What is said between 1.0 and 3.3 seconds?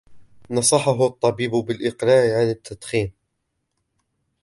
طبيبه بالإقلاع عن التدخين.